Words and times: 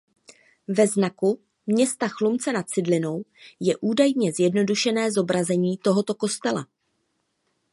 Ve 0.67 0.87
znaku 0.87 1.39
města 1.67 2.07
Chlumce 2.07 2.51
nad 2.51 2.69
Cidlinou 2.69 3.23
je 3.59 3.77
údajně 3.81 4.31
zjednodušené 4.31 5.11
zobrazení 5.11 5.77
tohoto 5.77 6.15
kostela. 6.15 6.67